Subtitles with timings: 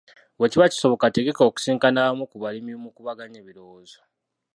[0.37, 3.99] Bwe kiba kisoboka tegeka okusisinkana abamu ku balimi mukubaganye ebirowoozo